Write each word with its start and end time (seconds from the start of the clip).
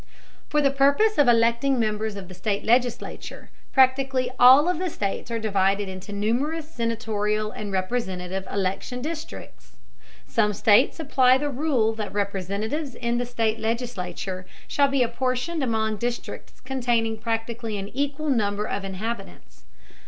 For 0.49 0.61
the 0.63 0.71
purpose 0.71 1.19
of 1.19 1.27
electing 1.27 1.79
members 1.79 2.15
of 2.15 2.27
the 2.27 2.33
state 2.33 2.63
legislature, 2.63 3.51
practically 3.71 4.31
all 4.39 4.67
of 4.67 4.79
the 4.79 4.89
states 4.89 5.29
are 5.29 5.37
divided 5.37 5.87
into 5.87 6.11
numerous 6.11 6.67
senatorial 6.67 7.51
and 7.51 7.71
representative 7.71 8.47
election 8.51 9.03
districts. 9.03 9.75
Some 10.25 10.53
states 10.55 10.99
apply 10.99 11.37
the 11.37 11.51
rule 11.51 11.93
that 11.93 12.11
representatives 12.11 12.95
in 12.95 13.19
the 13.19 13.27
state 13.27 13.59
legislature 13.59 14.47
shall 14.67 14.87
be 14.87 15.03
apportioned 15.03 15.61
among 15.63 15.97
districts 15.97 16.59
containing 16.61 17.19
practically 17.19 17.77
an 17.77 17.89
equal 17.89 18.31
number 18.31 18.65
of 18.67 18.83
inhabitants. 18.83 19.65